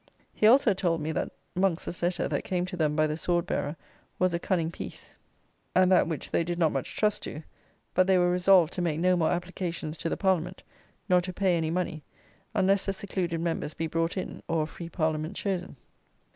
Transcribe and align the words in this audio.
He 0.33 0.47
also 0.47 0.73
told 0.73 0.99
me 0.99 1.11
that 1.11 1.29
Monk's 1.53 1.85
letter 2.01 2.27
that 2.27 2.43
came 2.43 2.65
to 2.65 2.75
them 2.75 2.95
by 2.95 3.05
the 3.05 3.15
sword 3.15 3.45
bearer 3.45 3.75
was 4.17 4.33
a 4.33 4.39
cunning 4.39 4.71
piece, 4.71 5.13
and 5.75 5.91
that 5.91 6.07
which 6.07 6.31
they 6.31 6.43
did 6.43 6.57
not 6.57 6.71
much 6.71 6.97
trust 6.97 7.21
to; 7.21 7.43
but 7.93 8.07
they 8.07 8.17
were 8.17 8.31
resolved 8.31 8.73
to 8.73 8.81
make 8.81 8.99
no 8.99 9.15
more 9.15 9.29
applications 9.29 9.97
to 9.99 10.09
the 10.09 10.17
Parliament, 10.17 10.63
nor 11.07 11.21
to 11.21 11.31
pay 11.31 11.55
any 11.55 11.69
money, 11.69 12.01
unless 12.55 12.87
the 12.87 12.93
secluded 12.93 13.41
members 13.41 13.75
be 13.75 13.85
brought 13.85 14.17
in, 14.17 14.41
or 14.47 14.63
a 14.63 14.65
free 14.65 14.89
Parliament 14.89 15.35
chosen. 15.35 15.75